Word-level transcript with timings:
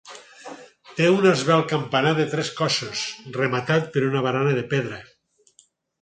Té 0.99 1.09
un 1.15 1.27
esvelt 1.31 1.67
campanar 1.73 2.13
de 2.21 2.25
tres 2.31 2.49
cossos, 2.61 3.03
rematat 3.39 3.89
per 3.97 4.07
una 4.11 4.25
barana 4.29 4.55
de 4.61 4.65
pedra. 4.73 4.99